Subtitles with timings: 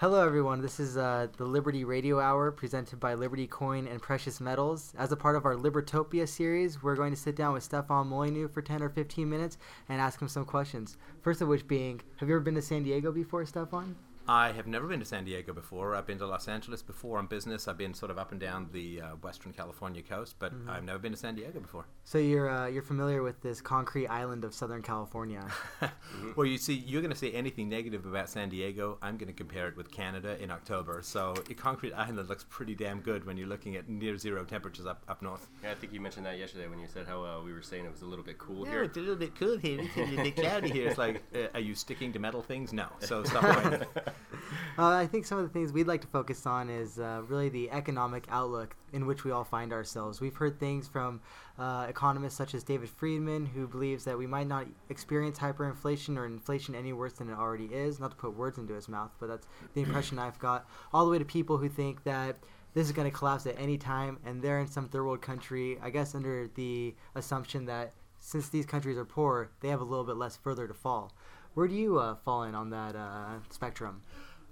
[0.00, 0.62] Hello, everyone.
[0.62, 4.94] This is uh, the Liberty Radio Hour presented by Liberty Coin and Precious Metals.
[4.96, 8.46] As a part of our Libertopia series, we're going to sit down with Stefan Molyneux
[8.46, 9.58] for 10 or 15 minutes
[9.88, 10.98] and ask him some questions.
[11.20, 13.96] First of which being, have you ever been to San Diego before, Stefan?
[14.30, 15.94] I have never been to San Diego before.
[15.94, 17.66] I've been to Los Angeles before on business.
[17.66, 20.68] I've been sort of up and down the uh, Western California coast, but mm-hmm.
[20.68, 21.86] I've never been to San Diego before.
[22.04, 25.46] So you're uh, you're familiar with this concrete island of Southern California?
[25.80, 26.32] mm-hmm.
[26.36, 28.98] Well, you see, you're going to say anything negative about San Diego.
[29.00, 31.00] I'm going to compare it with Canada in October.
[31.02, 34.84] So a concrete island looks pretty damn good when you're looking at near zero temperatures
[34.84, 35.48] up up north.
[35.62, 37.86] Yeah, I think you mentioned that yesterday when you said how uh, we were saying
[37.86, 38.82] it was a little bit cool yeah, here.
[38.82, 39.80] it's a little bit cool here.
[39.80, 40.88] It's a little bit cloudy here.
[40.88, 42.74] It's like, uh, are you sticking to metal things?
[42.74, 42.88] No.
[43.00, 43.86] So stop whining.
[44.78, 47.48] Uh, I think some of the things we'd like to focus on is uh, really
[47.48, 50.20] the economic outlook in which we all find ourselves.
[50.20, 51.20] We've heard things from
[51.58, 56.26] uh, economists such as David Friedman, who believes that we might not experience hyperinflation or
[56.26, 57.98] inflation any worse than it already is.
[57.98, 60.68] Not to put words into his mouth, but that's the impression I've got.
[60.92, 62.36] All the way to people who think that
[62.74, 65.76] this is going to collapse at any time, and they're in some third world country,
[65.82, 70.04] I guess, under the assumption that since these countries are poor, they have a little
[70.04, 71.12] bit less further to fall.
[71.54, 74.02] Where do you uh, fall in on that uh, spectrum?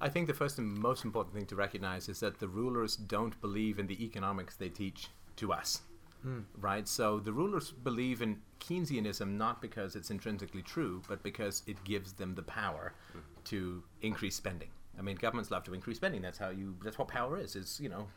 [0.01, 3.41] I think the first and most important thing to recognize is that the rulers don't
[3.41, 5.83] believe in the economics they teach to us.
[6.27, 6.45] Mm.
[6.61, 6.87] Right?
[6.89, 12.13] So the rulers believe in Keynesianism not because it's intrinsically true, but because it gives
[12.13, 13.21] them the power mm.
[13.45, 14.69] to increase spending.
[14.99, 16.23] I mean, governments love to increase spending.
[16.23, 16.75] That's how you.
[16.83, 17.55] That's what power is.
[17.55, 18.09] Is you know,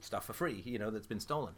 [0.00, 0.62] stuff for free.
[0.64, 1.54] You know, that's been stolen.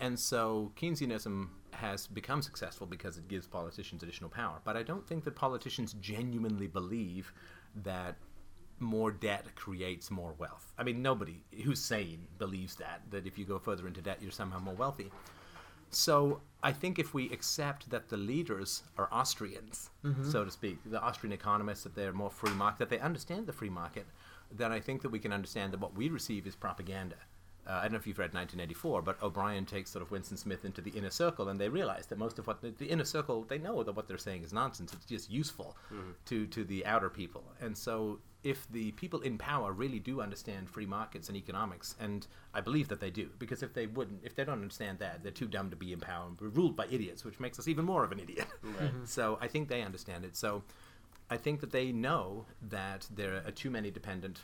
[0.00, 1.48] And so Keynesianism
[1.82, 4.60] has become successful because it gives politicians additional power.
[4.64, 7.32] But I don't think that politicians genuinely believe
[7.84, 8.14] that
[8.78, 10.72] more debt creates more wealth.
[10.78, 14.30] I mean, nobody who's sane believes that, that if you go further into debt, you're
[14.30, 15.10] somehow more wealthy.
[15.90, 20.30] So I think if we accept that the leaders are Austrians, mm-hmm.
[20.30, 23.52] so to speak, the Austrian economists, that they're more free market, that they understand the
[23.52, 24.06] free market,
[24.50, 27.16] then I think that we can understand that what we receive is propaganda.
[27.66, 30.64] Uh, I don't know if you've read 1984, but O'Brien takes sort of Winston Smith
[30.64, 33.44] into the inner circle, and they realize that most of what the, the inner circle
[33.48, 34.92] they know that what they're saying is nonsense.
[34.92, 36.10] It's just useful mm-hmm.
[36.26, 40.68] to to the outer people, and so if the people in power really do understand
[40.68, 44.34] free markets and economics, and I believe that they do, because if they wouldn't, if
[44.34, 46.86] they don't understand that, they're too dumb to be in power and we're ruled by
[46.90, 48.46] idiots, which makes us even more of an idiot.
[48.62, 48.92] Right.
[48.92, 49.04] Mm-hmm.
[49.12, 50.36] So I think they understand it.
[50.36, 50.64] So
[51.30, 54.40] I think that they know that there are too many dependent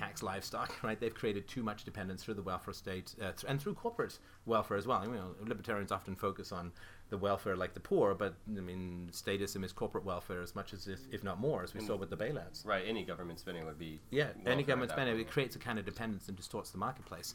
[0.00, 0.98] tax livestock, right?
[0.98, 4.76] They've created too much dependence through the welfare state uh, th- and through corporate welfare
[4.76, 5.04] as well.
[5.04, 6.72] You know, libertarians often focus on
[7.10, 10.86] the welfare like the poor, but I mean, statism is corporate welfare as much as
[10.86, 12.64] if, if not more, as we saw with the bailouts.
[12.64, 12.84] Right.
[12.86, 14.28] Any government spending would be yeah.
[14.46, 17.34] Any government spending it creates a kind of dependence and distorts the marketplace.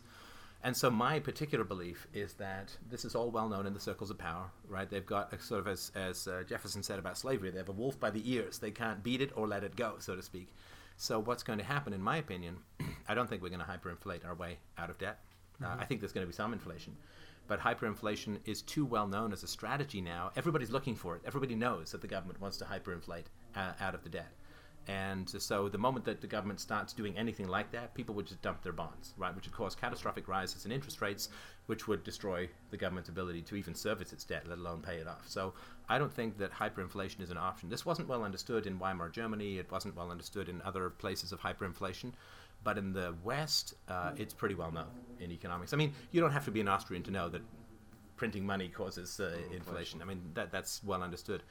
[0.63, 4.09] And so my particular belief is that this is all well known in the circles
[4.09, 4.89] of power, right?
[4.89, 7.73] They've got a sort of as as uh, Jefferson said about slavery, they have a
[7.73, 8.57] wolf by the ears.
[8.57, 10.47] They can't beat it or let it go, so to speak.
[10.97, 12.57] So what's going to happen, in my opinion,
[13.07, 15.19] I don't think we're going to hyperinflate our way out of debt.
[15.61, 15.81] Uh, mm-hmm.
[15.81, 16.95] I think there's going to be some inflation,
[17.47, 20.31] but hyperinflation is too well known as a strategy now.
[20.35, 21.22] Everybody's looking for it.
[21.25, 23.25] Everybody knows that the government wants to hyperinflate
[23.56, 24.31] uh, out of the debt.
[24.88, 28.41] And so the moment that the government starts doing anything like that, people would just
[28.44, 29.35] dump their bonds, right?
[29.35, 31.29] Which would cause catastrophic rises in interest rates,
[31.66, 35.07] which would destroy the government's ability to even service its debt, let alone pay it
[35.07, 35.28] off.
[35.28, 35.53] So
[35.90, 37.69] I don't think that hyperinflation is an option.
[37.69, 39.57] This wasn't well understood in Weimar Germany.
[39.57, 42.12] It wasn't well understood in other places of hyperinflation.
[42.63, 45.74] But in the West, uh, it's pretty well known in economics.
[45.74, 47.41] I mean, you don't have to be an Austrian to know that
[48.18, 50.01] printing money causes uh, inflation.
[50.01, 51.44] I mean, that, that's well understood.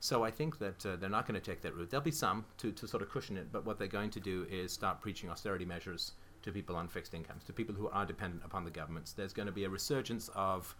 [0.00, 1.90] So I think that uh, they're not going to take that route.
[1.90, 4.46] There'll be some to, to sort of cushion it, but what they're going to do
[4.50, 8.44] is start preaching austerity measures to people on fixed incomes, to people who are dependent
[8.44, 9.12] upon the governments.
[9.12, 10.76] There's going to be a resurgence of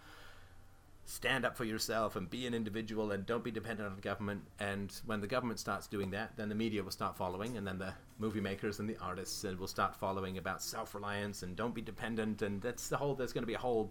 [1.05, 4.43] stand up for yourself and be an individual and don't be dependent on the government.
[4.61, 7.79] And when the government starts doing that, then the media will start following, and then
[7.79, 11.81] the movie makers and the artists will start following about self reliance and don't be
[11.81, 12.43] dependent.
[12.43, 13.15] And that's the whole.
[13.15, 13.91] There's going to be a whole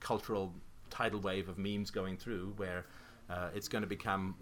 [0.00, 0.52] cultural
[0.90, 2.86] tidal wave of memes going through where
[3.28, 4.34] uh, it's going to become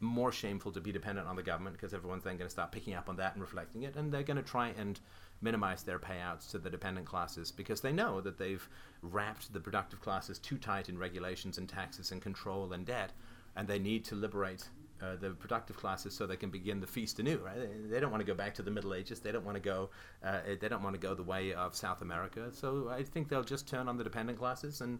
[0.00, 2.94] more shameful to be dependent on the government because everyone's then going to start picking
[2.94, 5.00] up on that and reflecting it, and they're going to try and
[5.40, 8.68] minimize their payouts to the dependent classes because they know that they've
[9.02, 13.12] wrapped the productive classes too tight in regulations and taxes and control and debt,
[13.56, 14.68] and they need to liberate
[15.00, 17.38] uh, the productive classes so they can begin the feast anew.
[17.38, 17.56] Right?
[17.56, 19.20] They, they, don't want to go back to the Middle Ages.
[19.20, 19.90] They don't want to go.
[20.24, 22.48] Uh, they don't want to go the way of South America.
[22.52, 24.98] So I think they'll just turn on the dependent classes and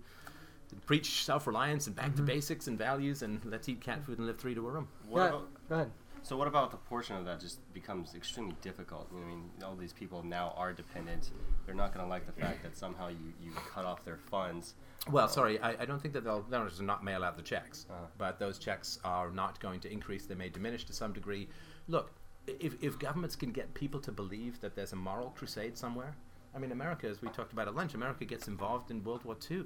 [0.86, 2.16] preach self-reliance and back mm-hmm.
[2.16, 4.88] to basics and values and let's eat cat food and live three to a room.
[5.08, 5.90] What yeah, about, go ahead.
[6.22, 9.08] So what about the portion of that just becomes extremely difficult?
[9.14, 11.30] I mean, all these people now are dependent.
[11.64, 14.74] They're not going to like the fact that somehow you, you cut off their funds.
[15.10, 17.42] Well, uh, sorry, I, I don't think that they'll, they'll just not mail out the
[17.42, 18.06] checks, uh-huh.
[18.18, 20.26] but those checks are not going to increase.
[20.26, 21.48] They may diminish to some degree.
[21.86, 22.10] Look,
[22.46, 26.14] if, if governments can get people to believe that there's a moral crusade somewhere,
[26.54, 29.36] I mean, America, as we talked about at lunch, America gets involved in World War
[29.50, 29.64] II.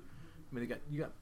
[0.53, 1.13] I mean, they got, you got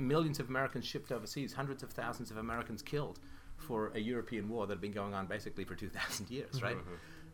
[0.00, 3.18] millions of Americans shipped overseas, hundreds of thousands of Americans killed
[3.56, 6.76] for a European war that had been going on basically for 2,000 years, right?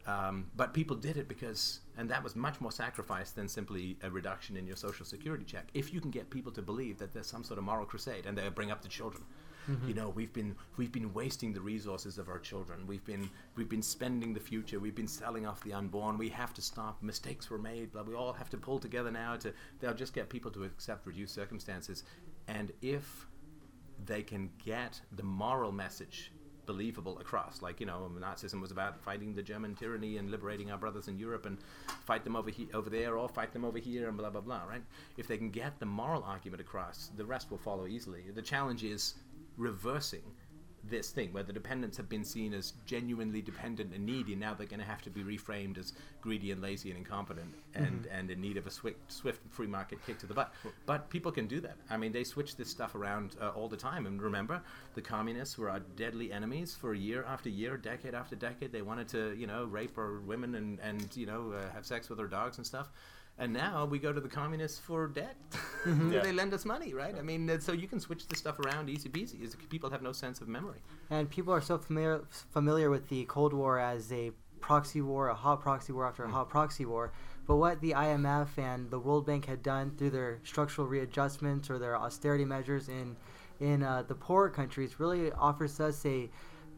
[0.07, 4.11] Um, but people did it because, and that was much more sacrifice than simply a
[4.11, 5.69] reduction in your social security check.
[5.75, 8.37] If you can get people to believe that there's some sort of moral crusade, and
[8.37, 9.25] they bring up the children,
[9.71, 9.89] Mm-hmm.
[9.89, 12.87] you know, we've been we've been wasting the resources of our children.
[12.87, 14.81] We've been we've been spending the future.
[14.81, 16.19] We've been selling off the unborn.
[16.19, 17.03] We have to stop.
[17.03, 17.93] Mistakes were made.
[17.93, 19.37] But we all have to pull together now.
[19.37, 22.05] To they'll just get people to accept reduced circumstances,
[22.49, 23.27] and if
[24.07, 26.33] they can get the moral message
[26.67, 27.63] believable across.
[27.63, 31.19] Like you know, Nazism was about fighting the German tyranny and liberating our brothers in
[31.19, 31.59] Europe and
[32.05, 34.63] fight them over he- over there or fight them over here and blah blah blah.
[34.65, 34.83] Right?
[35.17, 38.23] If they can get the moral argument across, the rest will follow easily.
[38.33, 39.15] The challenge is
[39.57, 40.23] reversing
[40.83, 44.35] this thing where the dependents have been seen as genuinely dependent and needy.
[44.35, 48.07] Now they're going to have to be reframed as greedy and lazy and incompetent and,
[48.07, 50.53] and in need of a swift, swift free market kick to the butt.
[50.87, 51.77] But people can do that.
[51.89, 54.07] I mean, they switch this stuff around uh, all the time.
[54.07, 54.63] And remember,
[54.95, 58.73] the communists were our deadly enemies for year after year, decade after decade.
[58.73, 62.09] They wanted to, you know, rape our women and, and you know, uh, have sex
[62.09, 62.91] with our dogs and stuff.
[63.39, 65.37] And now we go to the communists for debt.
[66.11, 66.21] Yeah.
[66.21, 67.17] they lend us money, right?
[67.17, 69.43] I mean, so you can switch this stuff around easy peasy.
[69.43, 70.81] Is people have no sense of memory.
[71.09, 72.23] And people are so familiar
[72.53, 76.29] familiar with the Cold War as a proxy war, a hot proxy war after a
[76.29, 77.13] hot proxy war.
[77.47, 81.79] But what the IMF and the World Bank had done through their structural readjustments or
[81.79, 83.17] their austerity measures in
[83.59, 86.29] in uh, the poorer countries really offers us a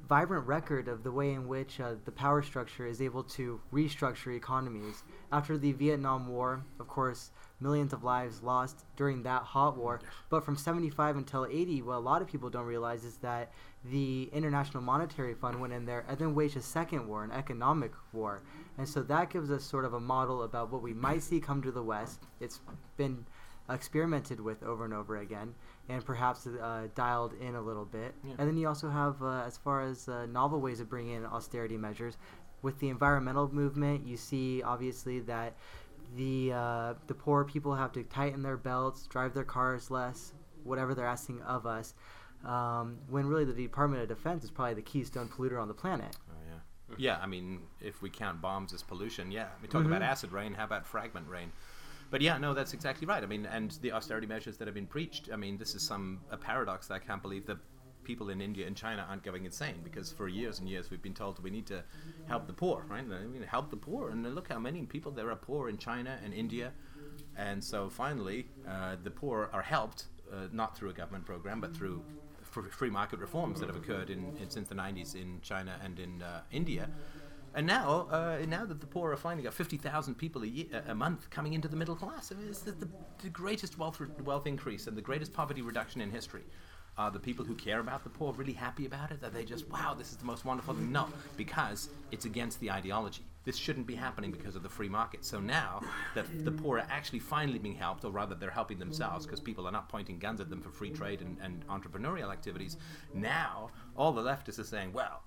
[0.08, 4.36] vibrant record of the way in which uh, the power structure is able to restructure
[4.36, 5.04] economies.
[5.30, 10.00] After the Vietnam War, of course, millions of lives lost during that hot war.
[10.28, 13.52] But from 75 until 80, what a lot of people don't realize is that
[13.84, 17.92] the International Monetary Fund went in there and then waged a second war, an economic
[18.12, 18.42] war.
[18.78, 21.62] And so that gives us sort of a model about what we might see come
[21.62, 22.24] to the West.
[22.40, 22.60] It's
[22.96, 23.24] been
[23.72, 25.54] experimented with over and over again
[25.88, 28.14] and perhaps uh, dialed in a little bit.
[28.24, 28.34] Yeah.
[28.38, 31.26] And then you also have, uh, as far as uh, novel ways of bringing in
[31.26, 32.16] austerity measures,
[32.62, 35.54] with the environmental movement, you see obviously that
[36.16, 40.32] the uh, the poor people have to tighten their belts, drive their cars less,
[40.62, 41.94] whatever they're asking of us.
[42.44, 46.16] Um, when really the Department of Defense is probably the keystone polluter on the planet.
[46.30, 47.18] Oh yeah, yeah.
[47.22, 49.48] I mean, if we count bombs as pollution, yeah.
[49.60, 50.54] We talk about acid rain.
[50.54, 51.52] How about fragment rain?
[52.12, 53.22] But yeah, no, that's exactly right.
[53.22, 55.30] I mean, and the austerity measures that have been preached.
[55.32, 57.56] I mean, this is some a paradox that I can't believe that
[58.04, 61.14] people in India and China aren't going insane because for years and years we've been
[61.14, 61.82] told we need to
[62.28, 63.02] help the poor, right?
[63.02, 66.18] I mean, help the poor, and look how many people there are poor in China
[66.22, 66.72] and India,
[67.38, 71.74] and so finally uh, the poor are helped uh, not through a government program but
[71.74, 72.02] through
[72.70, 76.20] free market reforms that have occurred in, in since the 90s in China and in
[76.20, 76.90] uh, India.
[77.54, 80.94] And now, uh, now that the poor are finally got 50,000 people a, year, a
[80.94, 82.88] month coming into the middle class, it's the, the,
[83.22, 86.44] the greatest wealth, re- wealth increase and the greatest poverty reduction in history.
[86.98, 89.22] Are the people who care about the poor really happy about it?
[89.22, 90.92] Are they just, wow, this is the most wonderful thing?
[90.92, 91.08] No,
[91.38, 93.22] because it's against the ideology.
[93.44, 95.24] This shouldn't be happening because of the free market.
[95.24, 95.82] So now
[96.14, 99.66] that the poor are actually finally being helped, or rather they're helping themselves because people
[99.66, 102.76] are not pointing guns at them for free trade and, and entrepreneurial activities,
[103.14, 105.22] now all the leftists are saying, well,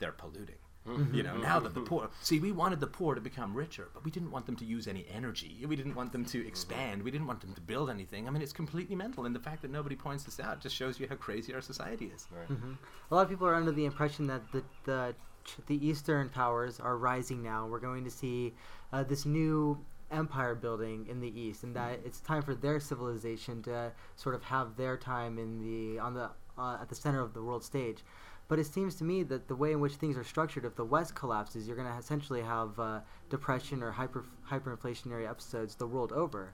[0.00, 0.56] they're polluting.
[0.86, 4.04] You know, now that the poor see, we wanted the poor to become richer, but
[4.04, 5.64] we didn't want them to use any energy.
[5.66, 7.02] We didn't want them to expand.
[7.02, 8.28] We didn't want them to build anything.
[8.28, 11.00] I mean, it's completely mental, and the fact that nobody points this out just shows
[11.00, 12.28] you how crazy our society is.
[12.30, 12.58] Right.
[13.10, 15.14] A lot of people are under the impression that the the
[15.66, 17.66] the Eastern powers are rising now.
[17.66, 18.54] We're going to see
[18.92, 19.78] uh, this new
[20.10, 24.42] empire building in the East, and that it's time for their civilization to sort of
[24.44, 27.98] have their time in the on the uh, at the center of the world stage.
[28.46, 30.84] But it seems to me that the way in which things are structured, if the
[30.84, 36.12] West collapses, you're going to essentially have uh, depression or hyper hyperinflationary episodes the world
[36.12, 36.52] over.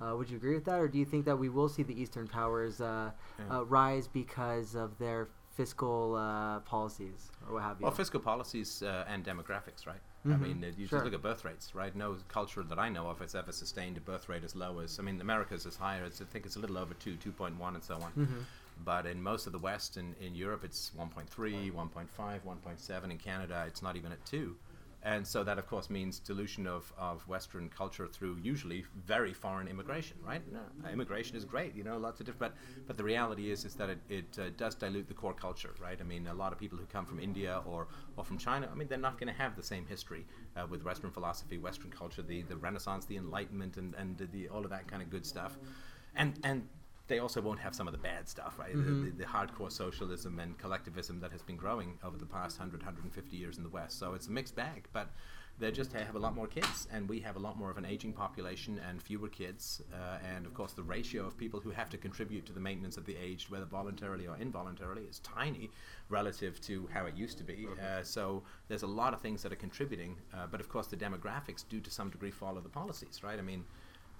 [0.00, 1.98] Uh, would you agree with that, or do you think that we will see the
[2.00, 3.58] Eastern powers uh, Yeah.
[3.58, 7.84] uh, rise because of their fiscal uh, policies or what have you?
[7.84, 10.00] Well, fiscal policies uh, and demographics, right?
[10.24, 10.98] I Mhm, mean, you sure.
[10.98, 11.94] just look at birth rates, right?
[11.94, 14.98] No culture that I know of has ever sustained a birth rate as low as.
[14.98, 16.04] I mean, America's is higher.
[16.04, 18.12] It's, I think it's a little over two, two point one, and so on.
[18.12, 18.44] Mhm.
[18.82, 23.10] But in most of the West and in Europe, it's 1.3, 1.5, 1.7.
[23.10, 24.56] In Canada, it's not even at 2.
[25.04, 29.68] And so that, of course, means dilution of, of Western culture through usually very foreign
[29.68, 30.40] immigration, right?
[30.50, 32.54] No, immigration is great, you know, lots of different.
[32.54, 35.74] But, but the reality is, is that it, it uh, does dilute the core culture,
[35.78, 35.98] right?
[36.00, 38.74] I mean, a lot of people who come from India or, or from China, I
[38.74, 40.24] mean, they're not going to have the same history
[40.56, 44.64] uh, with Western philosophy, Western culture, the, the Renaissance, the Enlightenment, and, and the, all
[44.64, 45.58] of that kind of good stuff.
[46.16, 46.66] And, and
[47.06, 48.74] they also won't have some of the bad stuff, right?
[48.74, 48.86] Mhm.
[49.04, 52.80] The, the, the hardcore socialism and collectivism that has been growing over the past 100,
[52.80, 53.98] 150 years in the West.
[53.98, 55.08] So it's a mixed bag, but
[55.56, 57.84] they just have a lot more kids, and we have a lot more of an
[57.84, 59.82] aging population and fewer kids.
[59.92, 62.96] Uh, and of course, the ratio of people who have to contribute to the maintenance
[62.96, 65.70] of the aged, whether voluntarily or involuntarily, is tiny
[66.08, 67.68] relative to how it used to be.
[67.80, 70.96] Uh, so there's a lot of things that are contributing, uh, but of course, the
[70.96, 73.38] demographics do to some degree follow the policies, right?
[73.38, 73.64] I mean,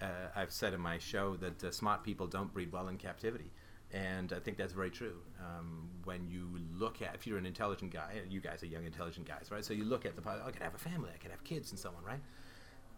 [0.03, 3.51] uh, I've said in my show that uh, smart people don't breed well in captivity.
[3.93, 5.19] And I think that's very true.
[5.39, 9.27] Um, when you look at, if you're an intelligent guy, you guys are young, intelligent
[9.27, 9.65] guys, right?
[9.65, 11.71] So you look at the, po- I could have a family, I could have kids
[11.71, 12.19] and so on, right?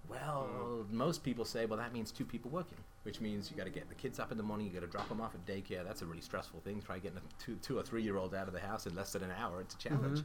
[0.09, 3.71] Well, most people say, well, that means two people working, which means you got to
[3.71, 5.85] get the kids up in the morning, you got to drop them off at daycare.
[5.85, 6.81] That's a really stressful thing.
[6.81, 9.13] Try getting a two, two or three year old out of the house in less
[9.13, 9.61] than an hour.
[9.61, 10.21] It's a challenge.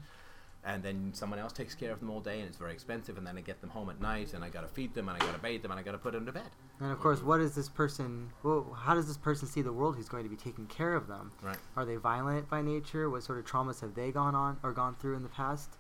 [0.64, 3.18] And then someone else takes care of them all day, and it's very expensive.
[3.18, 5.22] And then I get them home at night, and I got to feed them, and
[5.22, 6.50] I got to bathe them, and I got to put them to bed.
[6.80, 8.30] And of course, what is this person?
[8.44, 9.96] Well, how does this person see the world?
[9.96, 11.32] Who's going to be taking care of them?
[11.42, 11.58] Right.
[11.76, 13.10] Are they violent by nature?
[13.10, 15.78] What sort of traumas have they gone on or gone through in the past?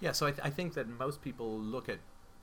[0.00, 1.98] Yeah, so I, th- I think that most people look at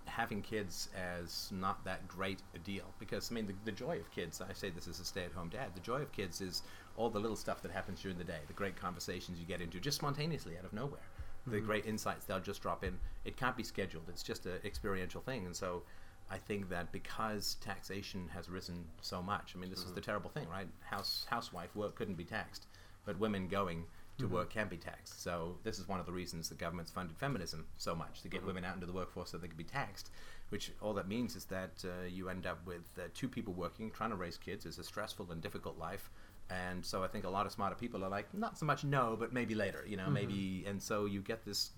[0.06, 4.12] having kids as not that great a deal because I mean the, the joy of
[4.12, 4.42] kids.
[4.42, 5.70] I say this as a stay-at-home dad.
[5.76, 6.64] The joy of kids is
[6.98, 9.80] all the little stuff that happens during the day, the great conversations you get into
[9.80, 11.02] just spontaneously out of nowhere,
[11.48, 12.98] the great insights they'll just drop in.
[13.26, 14.06] It can't be scheduled.
[14.10, 15.84] It's just an experiential thing, and so.
[16.32, 20.30] I think that because taxation has risen so much, I mean, this is the terrible
[20.30, 20.68] thing, right?
[20.80, 22.66] House housewife work couldn't be taxed,
[23.06, 23.84] but women going
[24.20, 25.22] to work can be taxed.
[25.22, 28.46] So this is one of the reasons the government's funded feminism so much to get
[28.46, 30.12] women out into the workforce so they can be taxed.
[30.50, 33.90] Which all that means is that uh, you end up with uh, two people working,
[33.90, 34.66] trying to raise kids.
[34.66, 36.12] It's a stressful and difficult life.
[36.50, 39.16] And so I think a lot of smarter people are like, not so much no,
[39.20, 40.64] but maybe later, you know, maybe.
[40.68, 41.72] And so you get this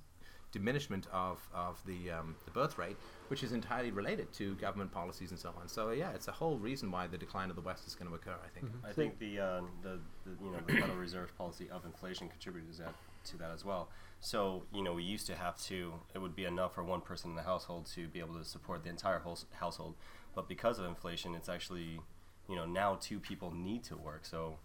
[0.52, 5.32] diminishment of, of the, um, the birth rate, which is entirely related to government policies
[5.32, 5.68] and so on.
[5.68, 8.16] So yeah, it's a whole reason why the decline of the West is going to
[8.16, 8.36] occur.
[8.44, 8.72] I think.
[8.88, 12.72] I think the, uh, the, the you know the Federal Reserve policy of inflation contributed
[12.74, 12.96] to that,
[13.26, 13.90] to that as well.
[14.22, 17.32] So you know we used to have to it would be enough for one person
[17.32, 19.96] in the household to be able to support the entire whole household,
[20.34, 22.00] but because of inflation, it's actually
[22.50, 24.26] you know now two people need to work.
[24.26, 24.58] So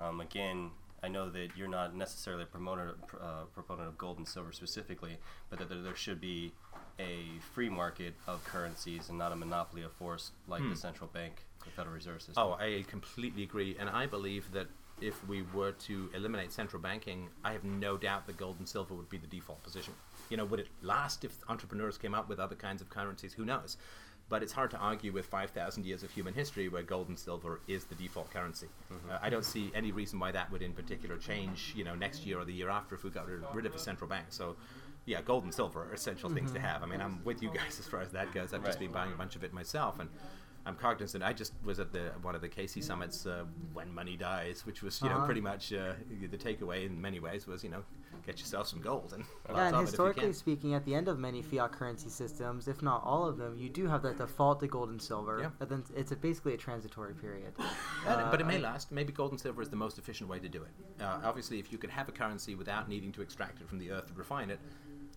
[0.00, 0.70] um, again.
[1.00, 5.16] I know that you're not necessarily a promoter, uh, proponent of gold and silver specifically,
[5.48, 6.52] but that there, there should be
[6.98, 11.44] a free market of currencies and not a monopoly of force like the central bank,
[11.64, 12.42] the Federal Reserve System.
[12.44, 14.66] Oh, I completely agree, and I believe that
[15.00, 18.94] if we were to eliminate central banking, I have no doubt that gold and silver
[18.94, 19.94] would be the default position.
[20.30, 23.32] You know, would it last if entrepreneurs came up with other kinds of currencies?
[23.34, 23.76] Who knows?
[24.30, 27.60] But it's hard to argue with 5,000 years of human history where gold and silver
[27.66, 28.68] is the default currency.
[29.10, 31.72] Uh, I don't see any reason why that would, in particular, change.
[31.74, 33.78] You know, next year or the year after if we got rid- rid of a
[33.78, 34.26] central bank.
[34.28, 34.56] So,
[35.06, 36.82] yeah, gold and silver are essential things to have.
[36.82, 38.52] I mean, I'm with you guys as far as that goes.
[38.52, 40.10] I've just been buying a bunch of it myself, and
[40.66, 41.24] I'm cognizant.
[41.24, 44.82] I just was at the one of the Casey summits uh, when money dies, which
[44.82, 45.24] was you know Uh-huh.
[45.26, 45.94] pretty much uh,
[46.30, 47.82] the takeaway in many ways was you know
[48.26, 50.94] get yourself some gold and Yeah, and of it if you historically speaking, at the
[50.94, 54.18] end of many fiat currency systems, if not all of them, you do have that
[54.18, 55.38] default to gold and silver.
[55.40, 55.50] Yeah.
[55.58, 57.54] But then it's a, basically a transitory period.
[58.06, 58.92] Uh, but it may I- last.
[58.92, 61.02] Maybe gold and silver is the most efficient way to do it.
[61.02, 63.90] Uh, obviously, if you could have a currency without needing to extract it from the
[63.90, 64.60] earth and refine it,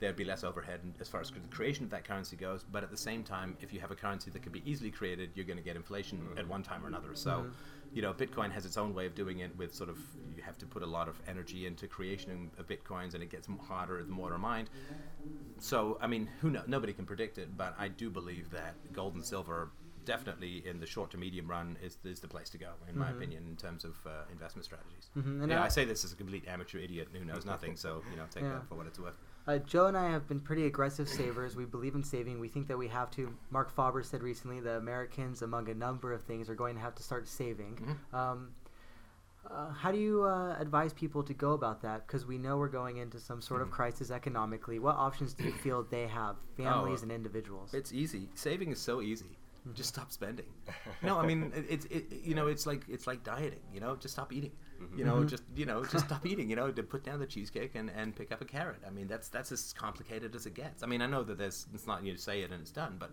[0.02, 2.66] there'd be less overhead as far as the creation of that currency goes.
[2.70, 5.30] But at the same time, if you have a currency that can be easily created,
[5.36, 6.40] you're going to get inflation mm-hmm.
[6.40, 7.12] at one time or another.
[7.14, 7.50] So, mm-hmm.
[7.94, 10.00] you know, Bitcoin has its own way of doing it with sort of
[10.36, 13.48] you have to put a lot of energy into creation of Bitcoins, and it gets
[13.68, 14.72] harder the more they're mined.
[15.60, 16.64] So, I mean, who know?
[16.66, 19.70] Nobody can predict it, but I do believe that gold and silver
[20.16, 23.10] definitely in the short to medium run is, is the place to go, in my
[23.12, 25.10] opinion, in terms of uh, investment strategies.
[25.18, 27.76] Mhm, and yeah, I- I say this as a complete amateur idiot who knows nothing,
[27.78, 28.54] so you know, take Yeah.
[28.56, 29.18] that for what it's worth.
[29.48, 31.56] Uh, Joe and I have been pretty aggressive savers.
[31.56, 32.40] We believe in saving.
[32.40, 33.34] We think that we have to.
[33.50, 36.96] Marc Faber said recently that Americans, among a number of things, are going to have
[36.96, 37.74] to start saving.
[37.78, 38.18] Mhm.
[38.22, 38.40] Um,
[39.50, 42.06] uh, how do you uh, advise people to go about that?
[42.06, 43.70] Because we know we're going into some sort Mm-hmm.
[43.72, 44.78] of crisis economically.
[44.78, 47.74] What options do you feel they have, families and individuals?
[47.74, 48.30] It's easy.
[48.36, 49.38] Saving is so easy.
[49.74, 50.48] Just stop spending.
[51.04, 53.60] no, I mean it's it, you know it's like it's like dieting.
[53.74, 54.52] You know, just stop eating.
[54.98, 55.30] You know, Mhm.
[55.30, 56.50] just you know, just stop eating.
[56.50, 58.82] You know, to put down the cheesecake and, and pick up a carrot.
[58.88, 60.82] I mean, that's that's as complicated as it gets.
[60.82, 63.12] I mean, I know that there's it's not you say it and it's done, but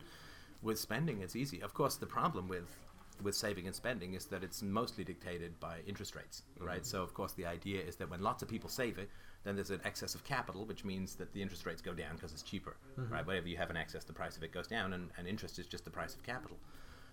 [0.62, 1.60] with spending, it's easy.
[1.62, 2.74] Of course, the problem with
[3.22, 6.66] with saving and spending is that it's mostly dictated by interest rates, mm-hmm.
[6.66, 6.86] right?
[6.86, 9.10] So, of course, the idea is that when lots of people save it,
[9.44, 12.32] then there's an excess of capital, which means that the interest rates go down because
[12.32, 13.12] it's cheaper, mm-hmm.
[13.12, 13.26] right?
[13.26, 15.66] Whenever you have an excess, the price of it goes down, and, and interest is
[15.66, 16.56] just the price of capital.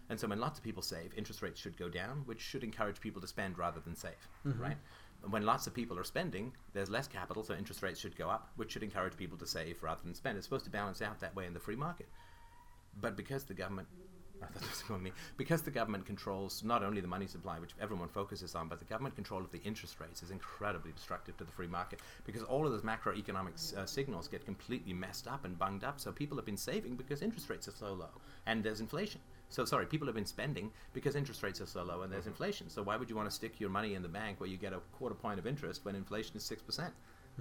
[0.09, 2.99] And so, when lots of people save, interest rates should go down, which should encourage
[2.99, 4.61] people to spend rather than save, mm-hmm.
[4.61, 4.77] right?
[5.23, 8.29] And when lots of people are spending, there's less capital, so interest rates should go
[8.29, 10.37] up, which should encourage people to save rather than spend.
[10.37, 12.07] It's supposed to balance out that way in the free market.
[13.01, 13.87] But because the government
[14.41, 15.11] I thought this was going me.
[15.37, 18.85] Because the government controls not only the money supply, which everyone focuses on, but the
[18.85, 22.65] government control of the interest rates is incredibly destructive to the free market because all
[22.65, 25.99] of those macroeconomic uh, signals get completely messed up and bunged up.
[25.99, 28.09] So people have been saving because interest rates are so low
[28.45, 29.21] and there's inflation.
[29.49, 32.69] So sorry, people have been spending because interest rates are so low and there's inflation.
[32.69, 34.73] So why would you want to stick your money in the bank where you get
[34.73, 36.93] a quarter point of interest when inflation is six percent?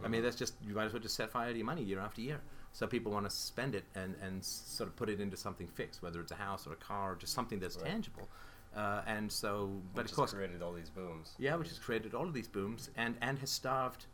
[0.03, 2.01] I mean, that's just you might as well just set fire to your money year
[2.01, 2.41] after year.
[2.75, 6.03] So people want to spend it and, and sort of put it into something fixed,
[6.03, 7.87] whether it's a house or a car or just something that's Right.
[7.87, 8.29] tangible.
[8.77, 11.35] Uh, and so, but Which of course, has created all these booms.
[11.39, 14.07] yeah, which has created all of these booms and, and has starved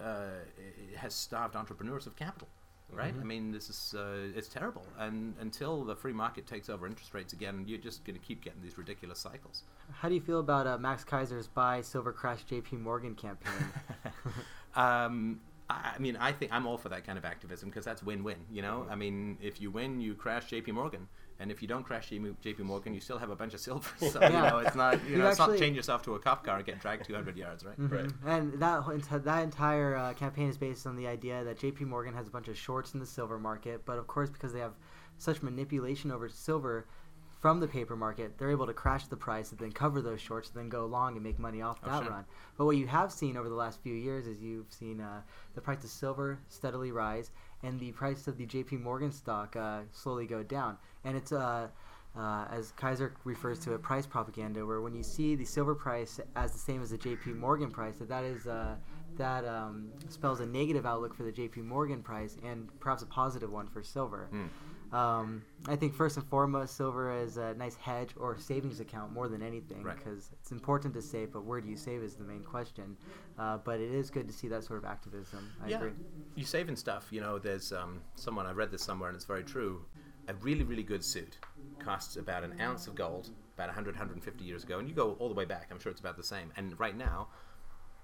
[0.00, 0.30] uh,
[0.96, 2.48] has starved entrepreneurs of capital.
[2.92, 3.14] Right?
[3.20, 4.84] I mean, this is uh, it's terrible.
[4.98, 8.42] And until the free market takes over interest rates again, you're just going to keep
[8.42, 9.62] getting these ridiculous cycles.
[9.92, 12.78] How do you feel about uh, Max Keiser's buy silver crash J.P.
[12.78, 13.52] Morgan campaign?
[14.74, 15.40] um,
[15.70, 18.38] I, I mean, I think I'm all for that kind of activism because that's win-win.
[18.50, 20.72] You know, I mean, if you win, you crash J.P.
[20.72, 21.06] Morgan,
[21.38, 22.62] and if you don't crash J.P.
[22.62, 23.88] Morgan, you still have a bunch of silver.
[24.00, 24.50] So you Yeah.
[24.50, 26.66] know, it's not you You know, it's not chain yourself to a cop car and
[26.66, 27.78] get dragged 200 yards, right?
[27.78, 27.90] Mhm.
[27.92, 28.10] Right.
[28.26, 31.84] And that that entire uh, campaign is based on the idea that J.P.
[31.84, 34.60] Morgan has a bunch of shorts in the silver market, but of course, because they
[34.60, 34.74] have
[35.18, 36.86] such manipulation over silver
[37.40, 40.50] from the paper market, they're able to crash the price and then cover those shorts
[40.50, 42.12] and then go long and make money off Oh, that sure.
[42.12, 42.24] run.
[42.58, 45.22] But what you have seen over the last few years is you've seen uh,
[45.54, 47.30] the price of silver steadily rise
[47.62, 48.76] and the price of the J.P.
[48.76, 51.68] Morgan stock uh, slowly go down, and it's uh,
[52.16, 56.18] uh, as Keiser refers to it, price propaganda, where when you see the silver price
[56.36, 57.30] as the same as the J.P.
[57.32, 58.76] Morgan price, that that is uh,
[59.16, 61.60] that um, spells a negative outlook for the J.P.
[61.62, 64.28] Morgan price and perhaps a positive one for silver.
[64.30, 64.46] Hmm.
[64.92, 69.28] Um, I think first and foremost, silver is a nice hedge or savings account more
[69.28, 69.96] than anything Right.
[69.96, 72.96] because it's important to save, but where do you save is the main question.
[73.38, 75.48] Uh, but it is good to see that sort of activism.
[75.62, 75.92] I yeah, agree.
[76.34, 77.06] you saving stuff.
[77.10, 79.84] You know, there's um, someone I read this somewhere, and it's very true.
[80.28, 81.38] A really, really good suit
[81.78, 85.28] costs about an ounce of gold about 100, 150 years ago, and you go all
[85.28, 85.68] the way back.
[85.70, 86.50] I'm sure it's about the same.
[86.56, 87.28] And right now,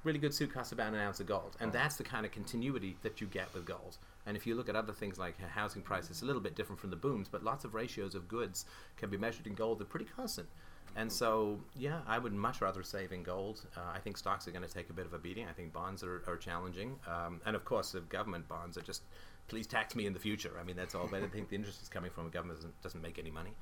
[0.04, 2.96] really good suit costs about an ounce of gold, and that's the kind of continuity
[3.02, 3.98] that you get with gold.
[4.26, 6.80] And if you look at other things like housing prices, it's a little bit different
[6.80, 8.66] from the booms, but lots of ratios of goods
[8.96, 9.78] can be measured in gold.
[9.78, 10.48] They're pretty constant.
[10.96, 13.66] And so, yeah, I would much rather save in gold.
[13.76, 15.46] Uh, I think stocks are going to take a bit of a beating.
[15.46, 16.96] I think bonds are, are challenging.
[17.06, 19.02] Um, and of course, the government bonds are just,
[19.48, 20.52] please tax me in the future.
[20.60, 21.08] I mean, that's all.
[21.10, 23.52] But I think the interest is coming from a government doesn't, doesn't make any money.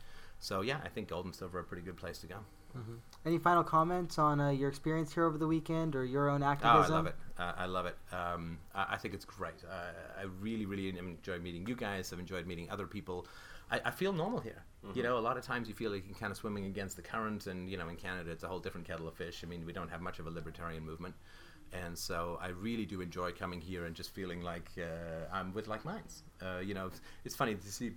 [0.40, 2.36] So, yeah, I think gold and silver are a pretty good place to go.
[3.24, 6.76] Any final comments on uh, your experience here over the weekend or your own activism?
[6.76, 6.94] Oh, I activism?
[6.96, 7.14] love it.
[7.38, 7.96] Uh, I love it.
[8.12, 9.54] Um, I, I think it's great.
[9.64, 12.12] Uh, I really, really enjoy meeting you guys.
[12.12, 13.26] I've enjoyed meeting other people.
[13.70, 14.64] I, I feel normal here.
[14.94, 17.00] You know, a lot of times you feel like you're kind of swimming against the
[17.00, 19.40] current, and you know, in Canada, it's a whole different kettle of fish.
[19.42, 21.14] I mean, we don't have much of a libertarian movement,
[21.72, 25.68] and so I really do enjoy coming here and just feeling like uh, I'm with
[25.68, 26.22] like minds.
[26.40, 27.92] Uh, you know, it's, it's funny to see.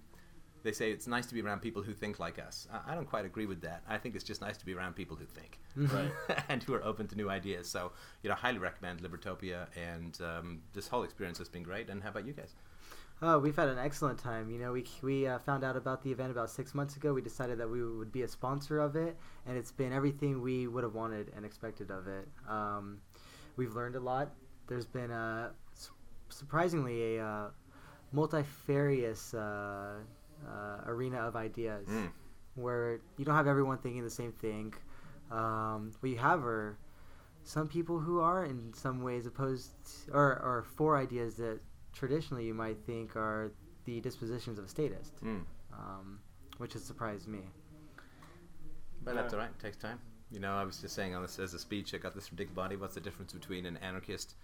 [0.63, 2.67] They say it's nice to be around people who think like us.
[2.73, 3.83] I, I don't quite agree with that.
[3.87, 6.11] I think it's just nice to be around people who think Right.
[6.49, 7.69] and who are open to new ideas.
[7.69, 7.91] So,
[8.23, 11.89] you know, highly recommend Libertopia, and um, this whole experience has been great.
[11.89, 12.55] And how about you guys?
[13.19, 14.51] Oh, we've had an excellent time.
[14.51, 17.13] You know, we we uh, found out about the event about six months ago.
[17.13, 20.67] We decided that we would be a sponsor of it, and it's been everything we
[20.67, 22.27] would have wanted and expected of it.
[22.47, 22.99] Um,
[23.57, 24.29] we've learned a lot.
[24.67, 25.91] There's been a su-
[26.29, 27.49] surprisingly a uh,
[28.11, 29.95] multifarious uh,
[30.47, 32.11] uh, arena of ideas Mm.
[32.55, 34.73] where you don't have everyone thinking the same thing.
[35.31, 36.77] Um, what you have are
[37.43, 39.71] some people who are in some ways opposed
[40.13, 41.59] or, or for ideas that
[41.93, 43.51] traditionally you might think are
[43.85, 45.43] the dispositions of a statist, Mm.
[45.73, 46.19] um,
[46.57, 47.39] which has surprised me.
[49.03, 49.49] But that's all right.
[49.49, 49.99] It takes time.
[50.31, 52.37] You know, I was just saying on this as a speech, I got this from
[52.37, 52.75] Dick Body.
[52.75, 54.35] What's the difference between an anarchist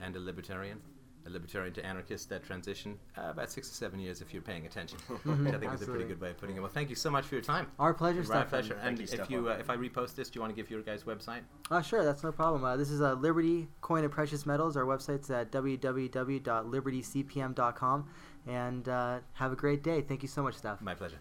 [0.00, 0.80] and a libertarian?
[1.24, 4.66] A libertarian to anarchist, that transition, uh, about six or seven years if you're paying
[4.66, 4.98] attention.
[5.22, 6.60] which I think is a pretty good way of putting it.
[6.60, 7.68] Well, thank you so much for your time.
[7.78, 8.48] Our pleasure, Right, Stefan.
[8.48, 8.76] pleasure.
[8.82, 10.82] And you, if you uh, if I repost this, do you want to give your
[10.82, 11.42] guys' website?
[11.70, 12.64] Uh, sure, that's no problem.
[12.64, 14.76] Uh, this is uh, Liberty Coin and Precious Metals.
[14.76, 18.08] Our website's at www.libertycpm.com.
[18.48, 20.00] And uh, have a great day.
[20.00, 20.80] Thank you so much, Steph.
[20.80, 21.18] My pleasure.